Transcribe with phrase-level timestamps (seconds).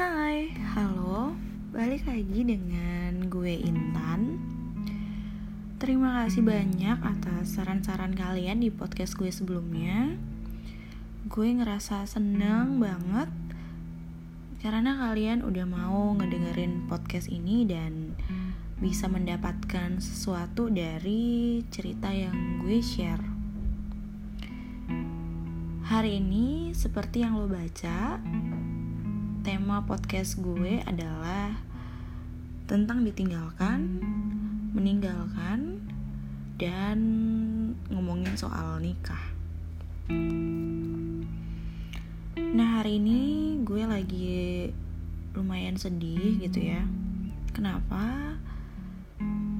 [0.00, 1.36] Hai, halo,
[1.76, 4.40] balik lagi dengan gue Intan.
[5.76, 10.16] Terima kasih banyak atas saran-saran kalian di podcast gue sebelumnya.
[11.28, 13.28] Gue ngerasa seneng banget
[14.64, 18.16] karena kalian udah mau ngedengerin podcast ini dan
[18.80, 23.20] bisa mendapatkan sesuatu dari cerita yang gue share.
[25.92, 28.16] Hari ini, seperti yang lo baca,
[29.40, 31.56] tema podcast gue adalah
[32.68, 34.04] tentang ditinggalkan,
[34.76, 35.80] meninggalkan,
[36.60, 36.98] dan
[37.88, 39.32] ngomongin soal nikah.
[42.36, 43.20] Nah hari ini
[43.64, 44.68] gue lagi
[45.32, 46.84] lumayan sedih gitu ya.
[47.56, 48.36] Kenapa?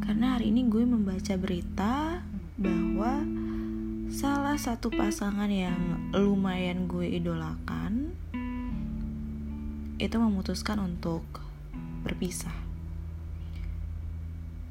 [0.04, 2.20] Karena hari ini gue membaca berita
[2.60, 3.24] bahwa
[4.12, 8.12] salah satu pasangan yang lumayan gue idolakan
[10.00, 11.20] itu memutuskan untuk
[12.00, 12.56] berpisah.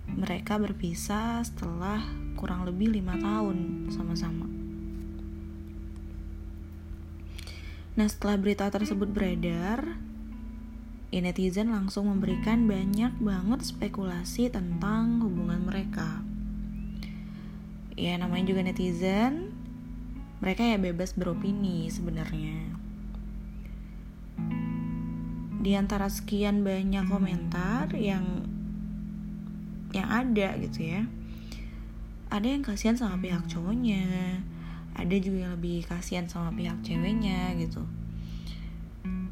[0.09, 2.01] Mereka berpisah setelah
[2.33, 4.49] kurang lebih lima tahun sama-sama.
[7.93, 10.01] Nah setelah berita tersebut beredar,
[11.13, 16.25] netizen langsung memberikan banyak banget spekulasi tentang hubungan mereka.
[17.93, 19.53] Ya namanya juga netizen,
[20.41, 22.88] mereka ya bebas beropini sebenarnya
[25.59, 28.47] di antara sekian banyak komentar yang
[29.91, 31.03] yang ada gitu ya.
[32.29, 34.39] Ada yang kasihan sama pihak cowoknya
[34.99, 37.87] ada juga yang lebih kasihan sama pihak ceweknya gitu.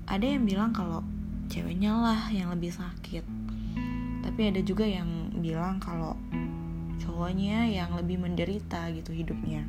[0.08, 1.03] Ada yang bilang kalau
[1.52, 3.28] ceweknya lah yang lebih sakit.
[4.23, 6.16] Tapi ada juga yang bilang kalau
[7.03, 9.67] cowoknya yang lebih menderita gitu hidupnya.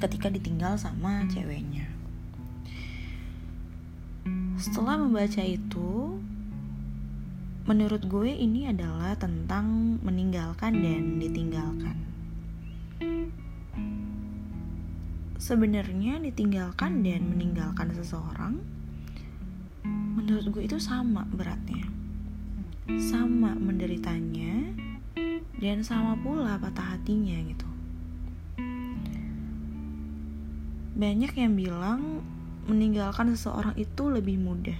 [0.00, 1.97] Ketika ditinggal sama ceweknya
[4.58, 6.18] setelah membaca itu,
[7.70, 11.96] menurut gue ini adalah tentang meninggalkan dan ditinggalkan.
[15.38, 18.58] Sebenarnya ditinggalkan dan meninggalkan seseorang
[20.18, 21.86] menurut gue itu sama beratnya.
[22.98, 24.74] Sama menderitanya
[25.62, 27.68] dan sama pula patah hatinya gitu.
[30.98, 32.26] Banyak yang bilang
[32.68, 34.76] meninggalkan seseorang itu lebih mudah.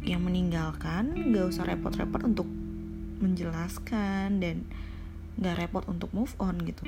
[0.00, 2.48] Yang meninggalkan gak usah repot-repot untuk
[3.20, 4.64] menjelaskan dan
[5.36, 6.82] gak repot untuk move on gitu.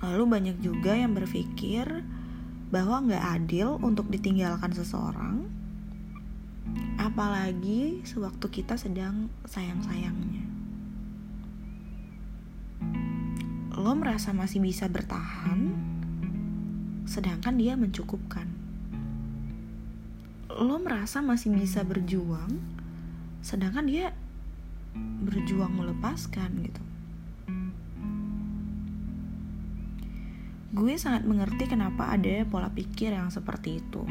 [0.00, 2.04] Lalu banyak juga yang berpikir
[2.72, 5.46] bahwa gak adil untuk ditinggalkan seseorang,
[6.98, 10.44] apalagi sewaktu kita sedang sayang-sayangnya.
[13.76, 15.95] Lo merasa masih bisa bertahan,
[17.06, 18.50] sedangkan dia mencukupkan.
[20.50, 22.58] Lo merasa masih bisa berjuang,
[23.40, 24.12] sedangkan dia
[25.22, 26.82] berjuang melepaskan gitu.
[30.76, 34.04] Gue sangat mengerti kenapa ada pola pikir yang seperti itu.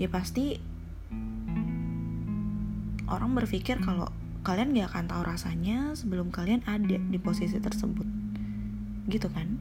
[0.00, 0.56] Ya pasti
[3.10, 4.08] orang berpikir kalau
[4.40, 8.08] kalian gak akan tahu rasanya sebelum kalian ada di posisi tersebut.
[9.10, 9.60] Gitu kan?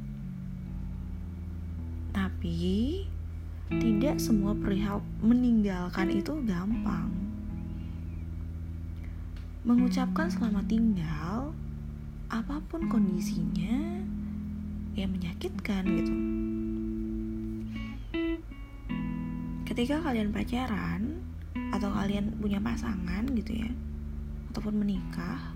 [2.10, 3.04] Tapi
[3.70, 7.14] tidak semua perihal meninggalkan itu gampang.
[9.62, 11.54] Mengucapkan selamat tinggal
[12.30, 14.02] apa pun kondisinya
[14.98, 16.14] yang menyakitkan gitu.
[19.70, 21.22] Ketika kalian pacaran
[21.70, 23.72] atau kalian punya pasangan gitu ya
[24.50, 25.54] ataupun menikah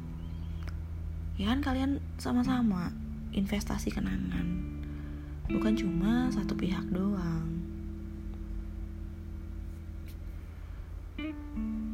[1.34, 2.94] ya kan kalian sama-sama
[3.34, 4.46] investasi kenangan
[5.51, 7.47] bukan cuma satu pihak doang.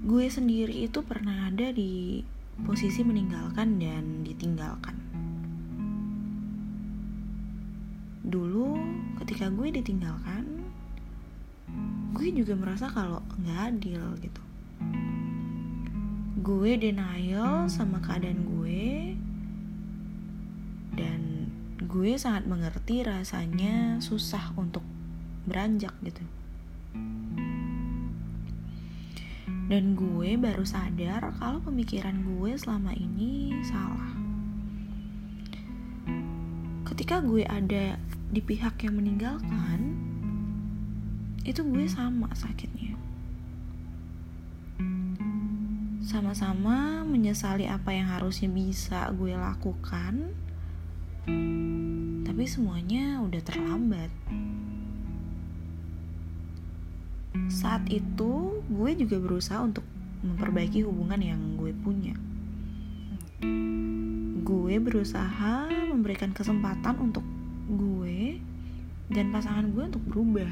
[0.09, 2.25] Gue sendiri itu pernah ada di
[2.65, 4.97] posisi meninggalkan dan ditinggalkan.
[8.25, 8.78] Dulu
[9.22, 10.45] ketika gue ditinggalkan,
[12.13, 14.43] gue juga merasa kalau nggak adil gitu.
[16.41, 19.09] Gue denial sama keadaan gue
[21.90, 24.86] gue sangat mengerti rasanya susah untuk
[25.50, 26.22] beranjak gitu.
[29.66, 34.14] Dan gue baru sadar kalau pemikiran gue selama ini salah.
[36.86, 37.97] Ketika gue ada
[38.30, 39.97] di pihak yang meninggalkan
[41.41, 42.94] itu gue sama sakitnya.
[46.06, 50.38] Sama-sama menyesali apa yang harusnya bisa gue lakukan
[52.23, 54.11] tapi semuanya udah terlambat.
[57.49, 59.83] saat itu gue juga berusaha untuk
[60.21, 62.16] memperbaiki hubungan yang gue punya.
[64.45, 67.25] Gue berusaha memberikan kesempatan untuk
[67.69, 68.37] gue
[69.09, 70.51] dan pasangan gue untuk berubah.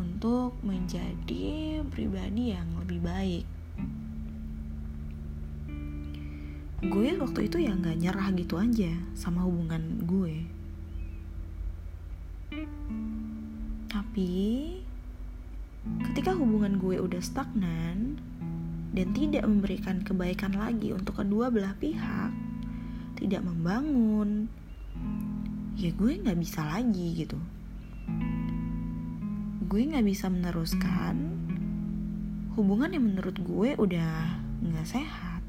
[0.00, 3.44] Untuk menjadi pribadi yang lebih baik
[6.80, 10.48] gue waktu itu ya nggak nyerah gitu aja sama hubungan gue.
[13.92, 14.32] Tapi
[16.08, 18.16] ketika hubungan gue udah stagnan
[18.96, 22.32] dan tidak memberikan kebaikan lagi untuk kedua belah pihak
[23.20, 24.48] tidak membangun
[25.76, 27.36] ya gue nggak bisa lagi gitu.
[29.68, 31.28] Gue nggak bisa meneruskan
[32.56, 35.39] hubungan yang menurut gue udah nggak sehat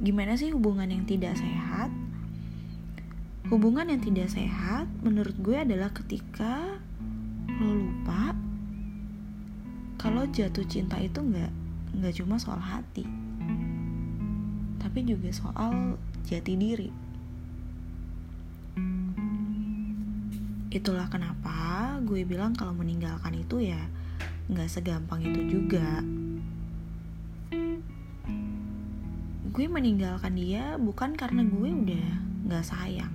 [0.00, 1.92] gimana sih hubungan yang tidak sehat
[3.52, 6.80] hubungan yang tidak sehat menurut gue adalah ketika
[7.60, 8.32] lo lupa
[10.00, 11.52] kalau jatuh cinta itu nggak
[12.00, 13.04] nggak cuma soal hati
[14.90, 15.94] tapi juga soal
[16.26, 16.90] jati diri.
[20.74, 23.78] Itulah kenapa gue bilang kalau meninggalkan itu ya
[24.50, 26.02] nggak segampang itu juga.
[29.50, 32.08] Gue meninggalkan dia bukan karena gue udah
[32.46, 33.14] nggak sayang.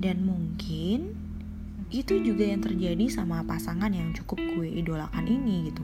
[0.00, 1.16] Dan mungkin
[1.90, 5.82] itu juga yang terjadi sama pasangan yang cukup gue idolakan ini gitu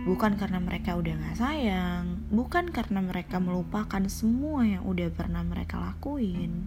[0.00, 5.76] Bukan karena mereka udah gak sayang, bukan karena mereka melupakan semua yang udah pernah mereka
[5.76, 6.64] lakuin.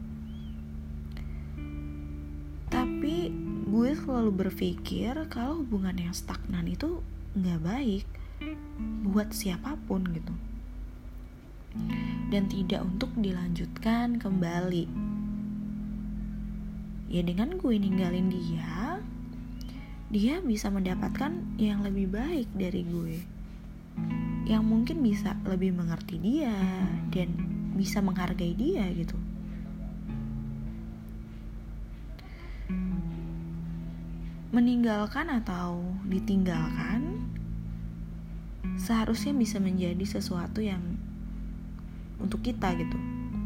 [2.70, 3.34] Tapi
[3.74, 7.02] gue selalu berpikir kalau hubungan yang stagnan itu
[7.34, 8.06] gak baik
[9.08, 10.34] buat siapa pun gitu.
[12.30, 14.86] Dan tidak untuk dilanjutkan kembali.
[17.14, 18.98] Ya dengan gue ninggalin dia,
[20.14, 23.18] dia bisa mendapatkan yang lebih baik dari gue
[24.44, 26.54] yang mungkin bisa lebih mengerti dia
[27.16, 27.32] dan
[27.80, 29.16] bisa menghargai dia gitu
[34.54, 37.13] meninggalkan atau ditinggalkan
[38.80, 40.82] seharusnya bisa menjadi sesuatu yang
[42.18, 42.98] untuk kita gitu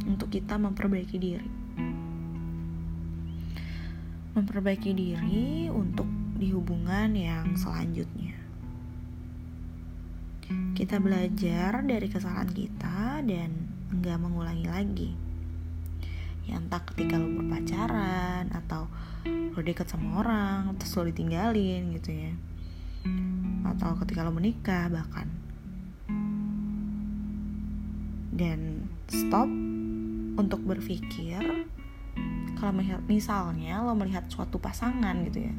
[0.08, 1.50] untuk kita memperbaiki diri
[4.38, 6.06] memperbaiki diri untuk
[6.38, 8.38] di hubungan yang selanjutnya.
[10.78, 13.50] Kita belajar dari kesalahan kita dan
[13.90, 15.10] nggak mengulangi lagi.
[16.46, 18.86] Ya entah ketika lo berpacaran atau
[19.28, 22.32] lo deket sama orang terus lo ditinggalin gitu ya.
[23.66, 25.28] Atau ketika lo menikah bahkan.
[28.32, 29.50] Dan stop
[30.38, 31.68] untuk berpikir
[32.58, 32.74] kalau
[33.06, 35.56] misalnya lo melihat suatu pasangan gitu ya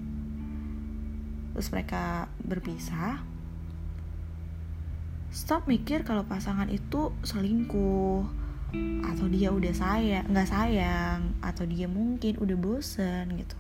[1.55, 3.19] terus mereka berpisah
[5.35, 8.23] stop mikir kalau pasangan itu selingkuh
[9.03, 13.59] atau dia udah sayang nggak sayang atau dia mungkin udah bosen gitu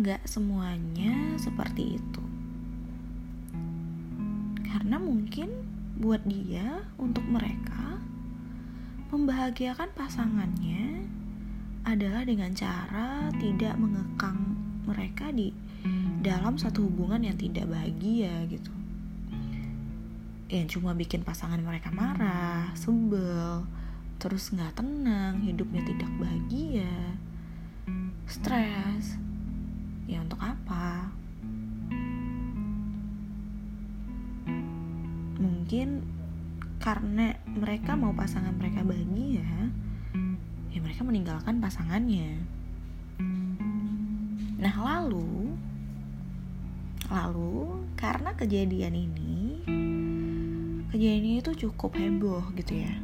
[0.00, 2.24] nggak semuanya seperti itu
[4.64, 5.52] karena mungkin
[6.00, 8.00] buat dia untuk mereka
[9.12, 11.04] membahagiakan pasangannya
[11.84, 14.56] adalah dengan cara tidak mengekang
[14.88, 15.52] mereka di
[16.24, 18.72] dalam satu hubungan yang tidak bahagia gitu
[20.50, 23.62] yang cuma bikin pasangan mereka marah, sebel,
[24.18, 27.14] terus nggak tenang, hidupnya tidak bahagia,
[28.26, 29.29] stres.
[30.10, 31.14] Ya untuk apa?
[35.38, 36.02] Mungkin
[36.82, 39.46] karena mereka mau pasangan mereka bahagia,
[40.74, 42.42] ya mereka meninggalkan pasangannya.
[44.58, 45.54] Nah, lalu
[47.06, 49.62] lalu karena kejadian ini
[50.90, 52.94] kejadian ini tuh cukup heboh gitu ya.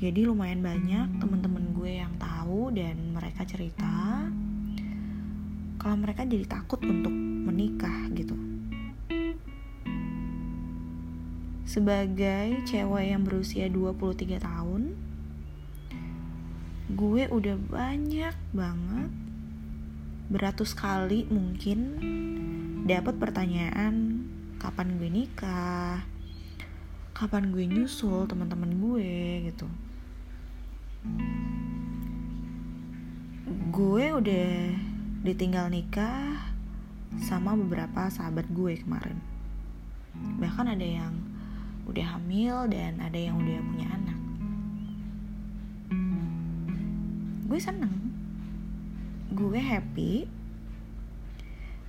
[0.00, 4.24] Jadi lumayan banyak temen-temen gue yang tahu dan mereka cerita
[5.80, 8.36] kalau mereka jadi takut untuk menikah gitu.
[11.64, 14.92] Sebagai cewek yang berusia 23 tahun,
[16.92, 19.10] gue udah banyak banget
[20.28, 21.78] beratus kali mungkin
[22.84, 24.28] dapat pertanyaan
[24.60, 26.04] kapan gue nikah?
[27.16, 29.12] Kapan gue nyusul teman-teman gue?
[29.48, 29.66] Gitu.
[33.72, 34.89] Gue udah
[35.20, 36.48] ditinggal nikah
[37.20, 39.20] sama beberapa sahabat gue kemarin.
[40.40, 41.12] Bahkan ada yang
[41.84, 44.18] udah hamil dan ada yang udah punya anak.
[47.50, 47.94] Gue seneng.
[49.34, 50.24] Gue happy.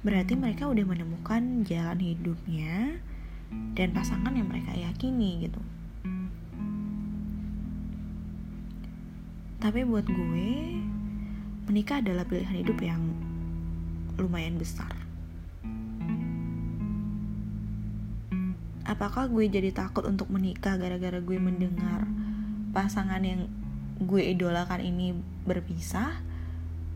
[0.02, 2.98] Berarti mereka udah menemukan jalan hidupnya
[3.78, 5.62] dan pasangan yang mereka yakini gitu.
[9.62, 10.82] Tapi buat gue
[11.72, 13.00] menikah adalah pilihan hidup yang
[14.20, 14.92] lumayan besar.
[18.84, 22.04] Apakah gue jadi takut untuk menikah gara-gara gue mendengar
[22.75, 23.48] pasangan yang
[24.04, 25.16] gue idolakan ini
[25.48, 26.12] berpisah?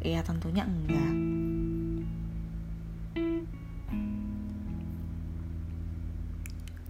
[0.03, 1.15] Ya tentunya enggak.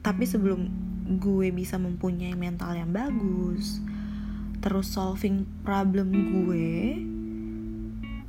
[0.02, 0.74] Tapi sebelum
[1.22, 3.78] gue bisa mempunyai mental yang bagus
[4.58, 7.14] terus solving problem gue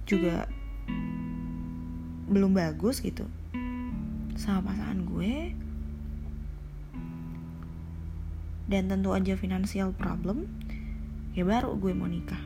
[0.07, 0.47] juga
[2.31, 3.27] belum bagus gitu
[4.39, 5.53] sama pasangan gue.
[8.67, 10.51] Dan tentu aja financial problem
[11.35, 12.41] ya baru gue mau nikah.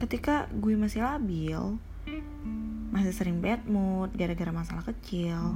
[0.00, 1.76] Ketika gue masih labil
[2.90, 5.54] masih sering bad mood gara-gara masalah kecil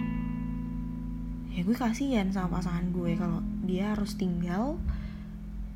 [1.54, 4.78] ya gue kasihan sama pasangan gue kalau dia harus tinggal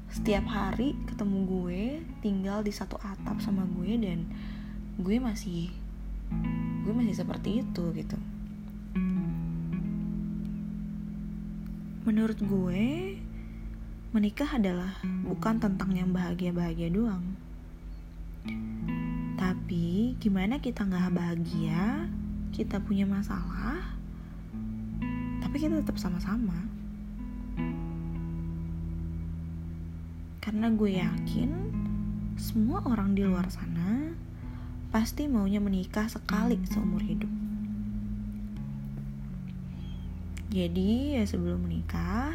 [0.08, 1.82] setiap hari ketemu gue
[2.24, 4.24] tinggal di satu atap sama gue dan
[4.98, 5.68] gue masih
[6.84, 8.18] gue masih seperti itu gitu
[12.08, 13.20] menurut gue
[14.08, 17.36] menikah adalah bukan tentang yang bahagia-bahagia doang.
[19.36, 22.08] Tapi gimana kita nggak bahagia,
[22.56, 23.92] kita punya masalah,
[25.44, 26.56] tapi kita tetap sama-sama.
[30.48, 31.50] Karena gue yakin
[32.40, 34.16] semua orang di luar sana
[34.88, 37.28] pasti maunya menikah sekali seumur hidup.
[40.48, 42.32] Jadi ya sebelum menikah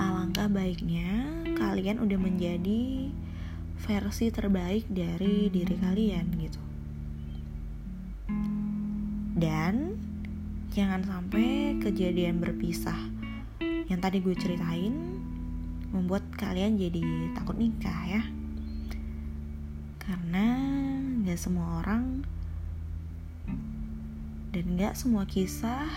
[0.00, 1.28] alangkah baiknya
[1.60, 3.12] kalian udah menjadi
[3.84, 6.62] versi terbaik dari diri kalian gitu.
[9.36, 9.92] Dan
[10.72, 12.96] jangan sampai kejadian berpisah
[13.92, 15.17] yang tadi gue ceritain
[15.90, 17.02] membuat kalian jadi
[17.34, 18.22] takut nikah ya.
[20.00, 20.46] Karena
[21.26, 22.24] gak semua orang
[24.54, 25.88] dan gak semua kisah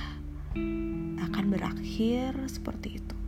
[1.22, 3.21] akan berakhir seperti itu.